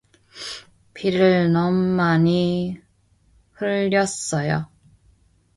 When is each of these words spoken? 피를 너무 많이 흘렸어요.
피를 0.95 1.53
너무 1.53 1.77
많이 1.93 2.81
흘렸어요. 3.51 4.67